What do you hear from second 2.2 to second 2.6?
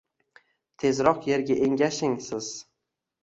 siz.